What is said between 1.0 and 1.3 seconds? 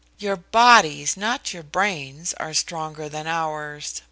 and